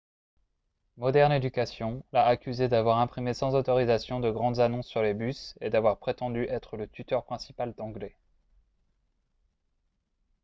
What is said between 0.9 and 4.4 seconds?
modern education l'a accusé d'avoir imprimé sans autorisation de